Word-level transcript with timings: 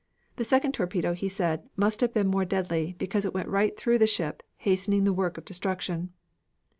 The 0.37 0.43
second 0.43 0.71
torpedo, 0.73 1.13
he 1.13 1.29
said, 1.29 1.69
must 1.75 2.01
have 2.01 2.11
been 2.11 2.25
more 2.25 2.43
deadly, 2.43 2.95
because 2.97 3.23
it 3.23 3.35
went 3.35 3.49
right 3.49 3.77
through 3.77 3.99
the 3.99 4.07
ship, 4.07 4.41
hastening 4.57 5.03
the 5.03 5.13
work 5.13 5.37
of 5.37 5.45
destruction. 5.45 6.09